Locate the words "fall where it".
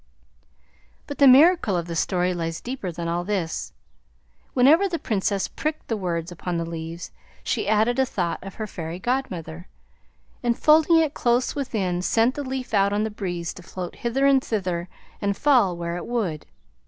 15.37-16.07